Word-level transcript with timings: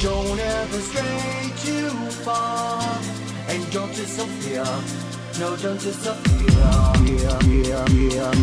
Don't 0.00 0.38
ever 0.38 0.78
stray 0.78 1.50
too 1.64 1.90
far. 2.22 2.80
And 3.48 3.70
don't 3.72 3.92
disappear. 3.94 4.64
No, 5.40 5.56
don't 5.56 5.80
disappear. 5.80 6.48
Yeah, 6.50 7.40
yeah, 7.42 7.86
yeah, 7.88 8.38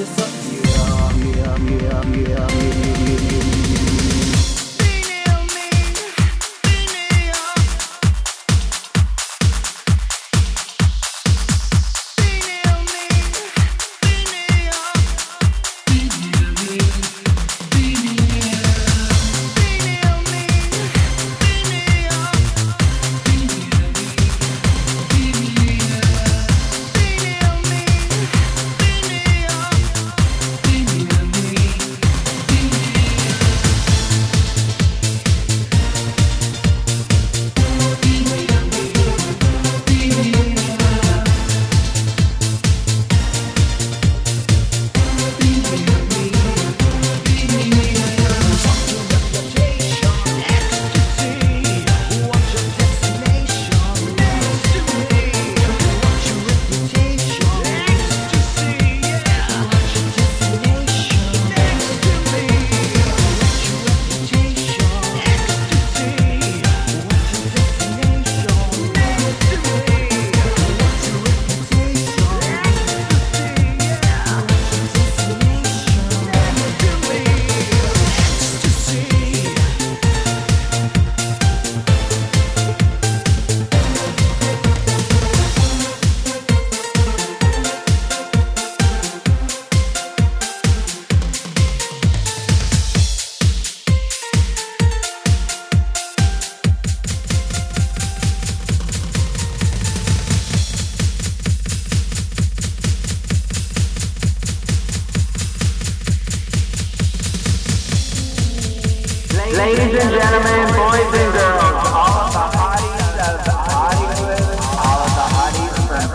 just 0.00 0.29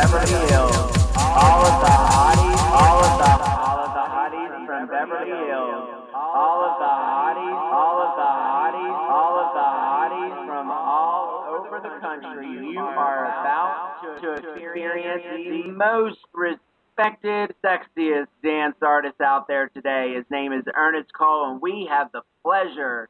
Beverly 0.00 0.48
Hills. 0.48 0.70
All 1.16 1.64
of 1.66 1.76
the 1.80 1.90
hobdies, 1.90 2.60
of 2.60 2.96
the 3.04 3.30
hotties, 3.30 3.52
all 3.52 3.78
of 3.78 3.92
the 3.94 4.06
Harley 4.06 4.66
from 4.66 4.86
Beverly 4.88 5.30
Hills. 5.30 5.86
All 6.14 6.64
of 6.64 6.78
the 6.78 6.86
hotties, 6.86 7.60
all 7.72 7.98
of 8.00 9.54
the 9.54 9.70
hotties 9.70 10.46
from 10.46 10.70
all 10.70 11.44
over 11.48 11.80
the 11.80 12.00
country. 12.00 12.72
You 12.72 12.80
are 12.80 13.26
about 13.26 14.20
to 14.22 14.32
experience 14.32 15.22
the 15.24 15.70
most 15.70 16.18
respected, 16.32 17.54
sexiest 17.64 18.28
dance 18.42 18.76
artist 18.82 19.20
out 19.20 19.46
there 19.48 19.68
today. 19.68 20.14
His 20.14 20.24
name 20.30 20.52
is 20.52 20.64
Ernest 20.74 21.12
Kohl, 21.12 21.52
and 21.52 21.60
we 21.60 21.86
have 21.90 22.10
the 22.12 22.22
pleasure 22.42 23.08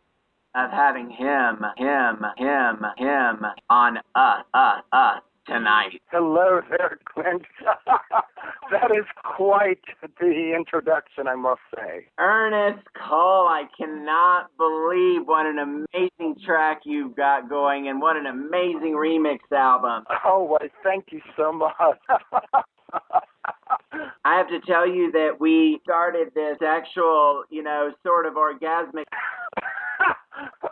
of 0.55 0.71
having 0.71 1.11
him, 1.11 1.65
him, 1.77 2.25
him, 2.37 2.85
him 2.97 3.47
on 3.69 3.99
us, 4.15 4.45
us, 4.55 4.83
us 4.93 5.23
tonight. 5.47 6.01
Hello 6.11 6.61
there, 6.69 6.99
Clint. 7.05 7.43
that 8.71 8.91
is 8.91 9.05
quite 9.25 9.81
the 10.21 10.53
introduction, 10.57 11.29
I 11.29 11.35
must 11.35 11.61
say. 11.75 12.07
Ernest 12.19 12.87
Kohl, 12.95 13.49
I 13.49 13.65
cannot 13.77 14.51
believe 14.57 15.27
what 15.27 15.47
an 15.47 15.59
amazing 15.59 16.37
track 16.45 16.83
you've 16.85 17.17
got 17.17 17.49
going 17.49 17.89
and 17.89 18.01
what 18.01 18.17
an 18.17 18.27
amazing 18.27 18.95
remix 18.95 19.39
album. 19.53 20.05
Oh, 20.25 20.45
well, 20.45 20.69
thank 20.83 21.07
you 21.11 21.21
so 21.37 21.53
much. 21.53 21.75
I 24.25 24.37
have 24.37 24.49
to 24.49 24.61
tell 24.61 24.87
you 24.87 25.11
that 25.13 25.41
we 25.41 25.81
started 25.83 26.29
this 26.35 26.59
actual, 26.65 27.45
you 27.51 27.63
know, 27.63 27.93
sort 28.05 28.27
of 28.27 28.35
orgasmic 28.35 29.05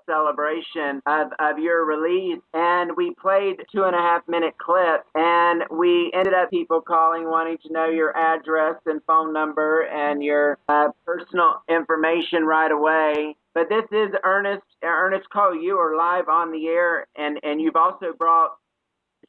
celebration 0.08 1.02
of, 1.06 1.28
of 1.38 1.58
your 1.58 1.84
release 1.84 2.40
and 2.54 2.90
we 2.96 3.14
played 3.20 3.56
two 3.70 3.84
and 3.84 3.94
a 3.94 3.98
half 3.98 4.26
minute 4.26 4.54
clip 4.58 5.04
and 5.14 5.62
we 5.70 6.10
ended 6.14 6.34
up 6.34 6.50
people 6.50 6.80
calling 6.80 7.28
wanting 7.28 7.58
to 7.58 7.72
know 7.72 7.88
your 7.88 8.16
address 8.16 8.76
and 8.86 9.00
phone 9.06 9.32
number 9.32 9.82
and 9.82 10.24
your 10.24 10.58
uh, 10.68 10.88
personal 11.04 11.62
information 11.68 12.44
right 12.44 12.72
away 12.72 13.36
but 13.54 13.68
this 13.68 13.84
is 13.92 14.08
ernest 14.24 14.64
ernest 14.82 15.28
Kohl 15.30 15.54
you 15.54 15.76
are 15.76 15.96
live 15.96 16.28
on 16.28 16.50
the 16.50 16.66
air 16.66 17.06
and 17.16 17.38
and 17.42 17.60
you've 17.60 17.76
also 17.76 18.12
brought 18.18 18.52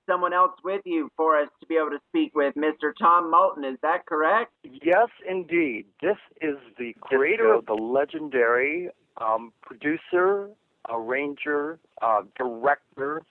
someone 0.09 0.33
else 0.33 0.53
with 0.63 0.81
you 0.85 1.11
for 1.15 1.39
us 1.39 1.49
to 1.59 1.67
be 1.67 1.75
able 1.75 1.91
to 1.91 1.99
speak 2.09 2.33
with, 2.35 2.55
Mr. 2.55 2.91
Tom 2.99 3.29
Moulton. 3.29 3.63
Is 3.63 3.77
that 3.83 4.05
correct? 4.07 4.51
Yes, 4.63 5.07
indeed. 5.27 5.85
This 6.01 6.17
is 6.41 6.57
the 6.77 6.95
creator 7.01 7.53
of 7.53 7.65
the 7.67 7.73
legendary 7.73 8.89
um, 9.21 9.53
producer, 9.61 10.49
arranger, 10.91 11.79
uh, 12.01 12.23
director, 12.37 13.21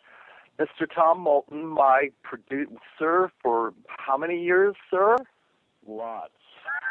Mr. 0.58 0.86
Tom 0.92 1.20
Moulton, 1.20 1.66
my 1.66 2.08
producer 2.22 3.30
for 3.42 3.74
how 3.86 4.16
many 4.16 4.42
years, 4.42 4.74
sir? 4.90 5.16
Lots. 5.86 6.32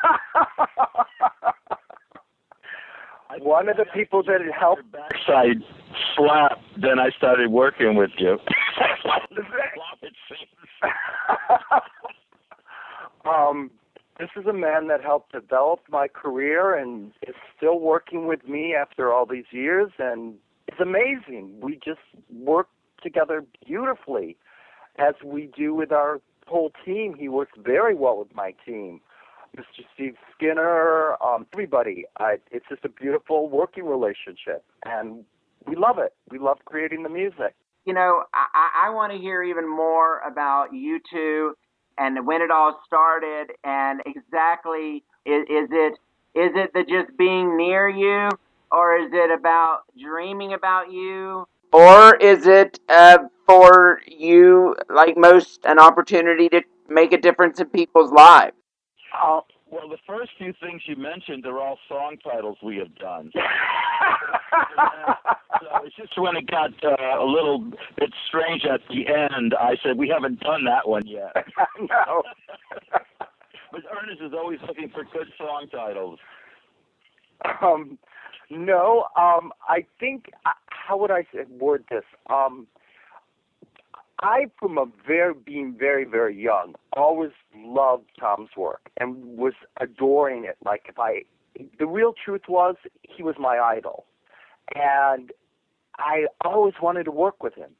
One 3.39 3.69
of 3.69 3.77
the 3.77 3.85
people 3.93 4.23
that 4.23 4.41
had 4.41 4.51
helped. 4.57 4.91
Backside 4.91 5.61
slap, 6.15 6.59
then 6.81 6.97
I 6.99 7.11
started 7.17 7.51
working 7.51 7.95
with 7.95 8.09
you. 8.17 8.39
um, 13.29 13.69
this 14.19 14.29
is 14.35 14.45
a 14.47 14.53
man 14.53 14.87
that 14.87 15.03
helped 15.03 15.31
develop 15.31 15.81
my 15.89 16.07
career 16.07 16.75
and 16.75 17.11
is 17.27 17.35
still 17.55 17.79
working 17.79 18.27
with 18.27 18.47
me 18.47 18.73
after 18.73 19.13
all 19.13 19.25
these 19.25 19.45
years, 19.51 19.91
and 19.99 20.35
it's 20.77 20.81
amazing. 20.81 21.59
We 21.61 21.79
just 21.83 21.99
work 22.31 22.67
together 23.01 23.43
beautifully, 23.65 24.37
as 24.97 25.13
we 25.23 25.49
do 25.57 25.73
with 25.73 25.91
our 25.91 26.19
whole 26.47 26.71
team. 26.85 27.15
He 27.17 27.29
works 27.29 27.53
very 27.57 27.95
well 27.95 28.17
with 28.17 28.33
my 28.33 28.53
team. 28.65 29.01
Mr. 29.55 29.83
Steve 29.93 30.15
Skinner, 30.35 31.15
um, 31.23 31.45
everybody. 31.53 32.05
I, 32.19 32.37
it's 32.51 32.65
just 32.69 32.85
a 32.85 32.89
beautiful 32.89 33.49
working 33.49 33.85
relationship, 33.85 34.63
and 34.85 35.23
we 35.65 35.75
love 35.75 35.97
it. 35.97 36.13
We 36.29 36.37
love 36.37 36.57
creating 36.65 37.03
the 37.03 37.09
music. 37.09 37.55
You 37.85 37.93
know, 37.93 38.23
I, 38.33 38.87
I 38.87 38.89
want 38.89 39.13
to 39.13 39.17
hear 39.17 39.41
even 39.43 39.67
more 39.67 40.19
about 40.19 40.73
you 40.73 40.99
two 41.11 41.53
and 41.97 42.27
when 42.27 42.41
it 42.41 42.51
all 42.51 42.79
started 42.85 43.53
and 43.63 44.01
exactly 44.05 45.03
is, 45.25 45.43
is 45.49 45.69
it 45.71 45.93
is 46.35 46.51
it 46.53 46.71
the 46.73 46.83
just 46.83 47.17
being 47.17 47.57
near 47.57 47.89
you 47.89 48.29
or 48.71 48.97
is 48.97 49.09
it 49.13 49.31
about 49.31 49.81
dreaming 49.99 50.53
about 50.53 50.91
you 50.91 51.47
or 51.73 52.15
is 52.17 52.47
it 52.47 52.79
uh, 52.89 53.19
for 53.45 54.01
you 54.07 54.75
like 54.89 55.17
most 55.17 55.59
an 55.65 55.79
opportunity 55.79 56.49
to 56.49 56.61
make 56.89 57.11
a 57.11 57.17
difference 57.17 57.59
in 57.59 57.67
people's 57.67 58.11
lives 58.11 58.55
uh, 59.21 59.41
well, 59.69 59.89
the 59.89 59.97
first 60.07 60.31
few 60.37 60.53
things 60.61 60.81
you 60.85 60.95
mentioned 60.95 61.45
are 61.45 61.59
all 61.59 61.77
song 61.89 62.15
titles 62.23 62.57
we 62.63 62.77
have 62.77 62.95
done. 62.95 63.31
so 63.35 63.41
it's 65.83 65.95
just 65.95 66.17
when 66.17 66.37
it 66.37 66.49
got 66.49 66.71
uh, 66.83 67.21
a 67.21 67.25
little 67.25 67.59
bit 67.97 68.13
strange 68.27 68.63
at 68.63 68.79
the 68.89 69.07
end, 69.07 69.53
I 69.59 69.75
said 69.83 69.97
we 69.97 70.07
haven't 70.07 70.39
done 70.39 70.63
that 70.65 70.87
one 70.87 71.05
yet. 71.05 71.35
no. 71.79 72.23
but 73.71 73.81
Ernest 73.91 74.21
is 74.21 74.31
always 74.33 74.59
looking 74.65 74.89
for 74.89 75.03
good 75.03 75.27
song 75.37 75.67
titles. 75.69 76.19
Um, 77.61 77.99
no, 78.49 79.05
um, 79.17 79.51
I 79.67 79.85
think 79.99 80.31
uh, 80.45 80.51
how 80.69 80.97
would 80.97 81.11
I 81.11 81.25
word 81.49 81.85
this? 81.89 82.03
Um, 82.29 82.67
I, 84.21 84.45
from 84.57 84.77
a 84.77 84.85
very 85.05 85.33
being 85.33 85.75
very 85.77 86.05
very 86.05 86.35
young, 86.35 86.75
always 86.93 87.31
loved 87.55 88.09
Tom's 88.19 88.49
work 88.57 88.89
and 88.99 89.37
was 89.37 89.53
adoring 89.79 90.45
it. 90.45 90.57
Like 90.65 90.85
if 90.89 90.97
I, 90.97 91.23
the 91.77 91.85
real 91.85 92.13
truth 92.13 92.43
was 92.47 92.75
he 93.03 93.21
was 93.21 93.35
my 93.37 93.59
idol, 93.59 94.05
and 94.73 95.31
I 95.97 96.25
always 96.43 96.75
wanted 96.81 97.03
to 97.03 97.11
work 97.11 97.43
with 97.43 97.53
him, 97.55 97.71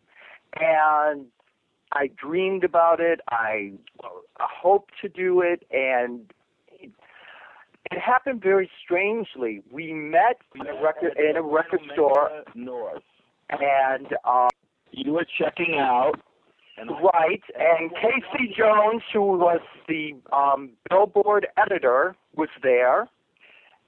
and 0.59 1.25
I 1.93 2.09
dreamed 2.15 2.63
about 2.63 3.00
it. 3.00 3.21
I, 3.29 3.71
I 4.03 4.47
hoped 4.62 4.93
to 5.01 5.09
do 5.09 5.41
it, 5.41 5.65
and 5.71 6.31
it 7.91 8.00
happened 8.00 8.41
very 8.41 8.70
strangely. 8.84 9.62
We 9.72 9.94
met 9.94 10.38
in 10.56 10.67
a 10.67 10.82
record 10.82 11.17
in 11.17 11.38
a 11.38 11.41
record 11.41 11.82
store 11.94 12.44
north, 12.56 13.03
and. 13.50 14.08
Um, 14.25 14.50
you 14.91 15.13
were 15.13 15.25
checking 15.38 15.75
out 15.75 16.15
and 16.77 16.91
right, 16.91 17.41
and 17.58 17.91
Casey 17.91 18.53
Jones, 18.56 19.01
who 19.12 19.22
was 19.22 19.62
the 19.88 20.12
um, 20.32 20.72
Billboard 20.89 21.48
editor, 21.58 22.15
was 22.36 22.50
there. 22.62 23.10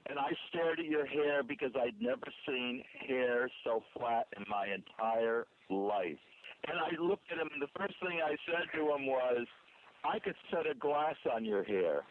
And 0.08 0.18
I 0.18 0.32
stared 0.48 0.80
at 0.80 0.86
your 0.86 1.06
hair 1.06 1.44
because 1.44 1.70
I'd 1.76 2.00
never 2.00 2.26
seen 2.46 2.82
hair 3.06 3.48
so 3.62 3.82
flat 3.96 4.26
in 4.36 4.44
my 4.48 4.66
entire 4.66 5.46
life. 5.68 6.18
And 6.66 6.78
I 6.78 7.00
looked 7.00 7.30
at 7.30 7.38
him, 7.38 7.48
and 7.52 7.62
the 7.62 7.68
first 7.78 7.94
thing 8.00 8.18
I 8.24 8.34
said 8.44 8.66
to 8.74 8.80
him 8.80 9.06
was, 9.06 9.46
I 10.04 10.18
could 10.18 10.34
set 10.50 10.68
a 10.68 10.74
glass 10.74 11.14
on 11.32 11.44
your 11.44 11.62
hair. 11.62 12.02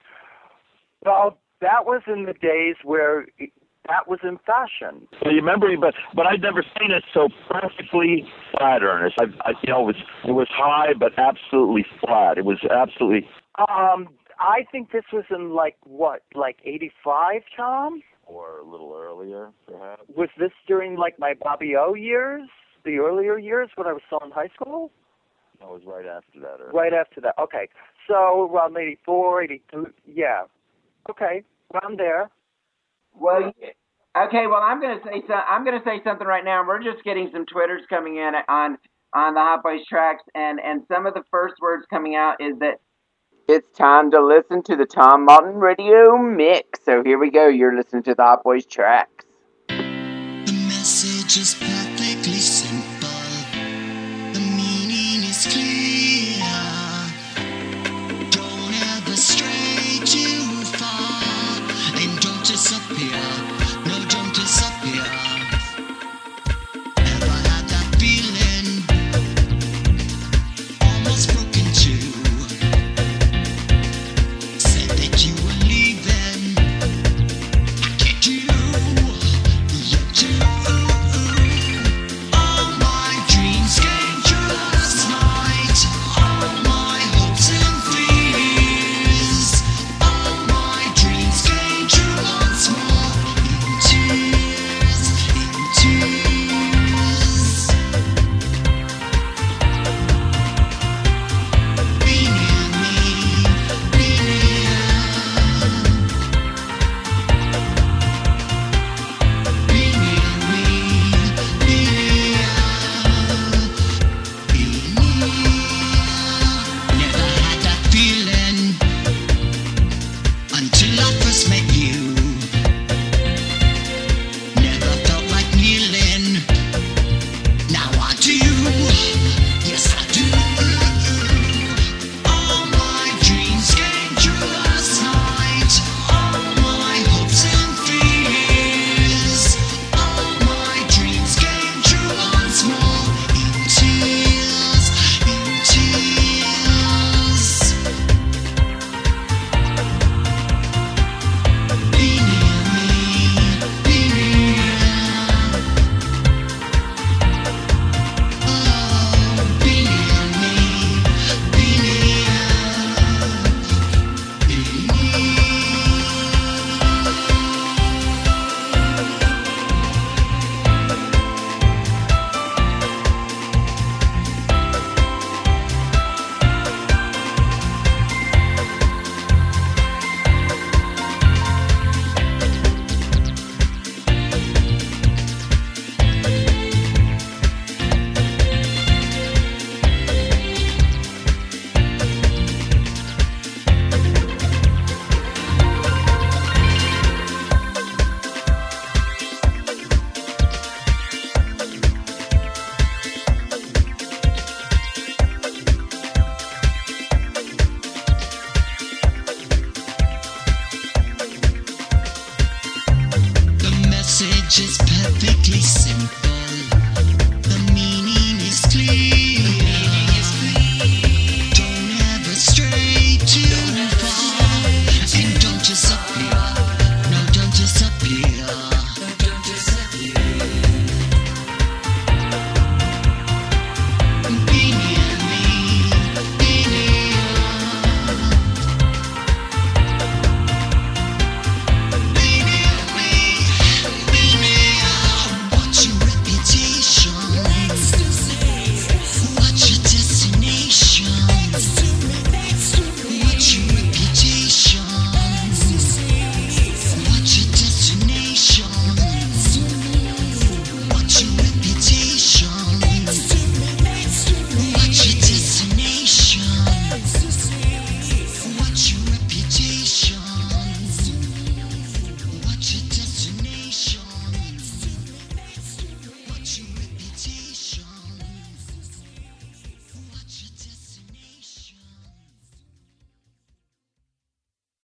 Well, 1.03 1.39
that 1.61 1.85
was 1.85 2.01
in 2.07 2.25
the 2.25 2.33
days 2.33 2.75
where 2.83 3.27
that 3.87 4.07
was 4.07 4.19
in 4.23 4.37
fashion. 4.45 5.07
So 5.23 5.29
you 5.29 5.37
remember, 5.37 5.67
but 5.79 5.93
but 6.15 6.27
I'd 6.27 6.41
never 6.41 6.63
seen 6.79 6.91
it 6.91 7.03
so 7.13 7.29
perfectly 7.49 8.25
flat, 8.51 8.83
Ernest. 8.83 9.15
I, 9.19 9.25
I 9.49 9.53
you 9.63 9.73
know, 9.73 9.81
it 9.81 9.85
was 9.87 10.03
it 10.27 10.31
was 10.31 10.47
high, 10.51 10.93
but 10.97 11.11
absolutely 11.17 11.85
flat. 11.99 12.37
It 12.37 12.45
was 12.45 12.59
absolutely. 12.69 13.27
Um, 13.57 14.09
I 14.39 14.65
think 14.71 14.91
this 14.91 15.03
was 15.11 15.25
in 15.29 15.51
like 15.53 15.75
what, 15.83 16.23
like 16.35 16.57
'85, 16.63 17.41
Tom? 17.55 18.01
Or 18.25 18.59
a 18.59 18.63
little 18.63 18.95
earlier, 18.95 19.49
perhaps. 19.67 20.03
Was 20.15 20.29
this 20.37 20.51
during 20.67 20.95
like 20.95 21.17
my 21.17 21.33
Bobby 21.33 21.75
O 21.75 21.95
years, 21.95 22.47
the 22.85 22.97
earlier 22.97 23.39
years 23.39 23.69
when 23.75 23.87
I 23.87 23.93
was 23.93 24.03
still 24.05 24.21
in 24.23 24.31
high 24.31 24.49
school? 24.53 24.91
No, 25.59 25.73
it 25.73 25.73
was 25.73 25.81
right 25.85 26.05
after 26.05 26.39
that. 26.39 26.61
Or... 26.63 26.71
Right 26.71 26.93
after 26.93 27.19
that. 27.21 27.33
Okay, 27.41 27.69
so 28.07 28.49
around 28.53 28.77
'84, 28.77 29.43
'82, 29.43 29.87
yeah. 30.05 30.43
Okay, 31.09 31.43
around 31.73 31.99
there. 31.99 32.29
Well, 33.13 33.51
okay. 34.17 34.47
Well, 34.47 34.61
I'm 34.61 34.81
gonna 34.81 34.99
say 35.03 35.23
so, 35.27 35.33
I'm 35.33 35.65
gonna 35.65 35.81
say 35.83 36.01
something 36.03 36.27
right 36.27 36.45
now. 36.45 36.65
We're 36.65 36.81
just 36.83 37.03
getting 37.03 37.29
some 37.31 37.45
twitters 37.45 37.81
coming 37.89 38.17
in 38.17 38.33
on 38.47 38.77
on 39.13 39.33
the 39.33 39.39
Hot 39.39 39.63
Boys 39.63 39.85
tracks, 39.87 40.23
and 40.35 40.59
and 40.59 40.83
some 40.87 41.05
of 41.05 41.13
the 41.13 41.23
first 41.31 41.55
words 41.61 41.85
coming 41.89 42.15
out 42.15 42.39
is 42.39 42.57
that 42.59 42.79
it's 43.47 43.69
time 43.75 44.11
to 44.11 44.23
listen 44.23 44.61
to 44.63 44.75
the 44.75 44.85
Tom 44.85 45.25
Martin 45.25 45.55
Radio 45.55 46.17
Mix. 46.17 46.83
So 46.83 47.03
here 47.03 47.17
we 47.17 47.31
go. 47.31 47.47
You're 47.47 47.75
listening 47.75 48.03
to 48.03 48.15
the 48.15 48.23
Hot 48.23 48.43
Boys 48.43 48.65
tracks. 48.65 49.25